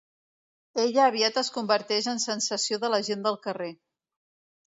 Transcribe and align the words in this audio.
Ella 0.83 1.03
aviat 1.09 1.37
es 1.41 1.51
converteix 1.57 2.09
en 2.15 2.23
sensació 2.25 2.81
de 2.85 2.91
la 2.95 3.01
gent 3.11 3.23
del 3.27 3.37
carrer. 3.47 3.71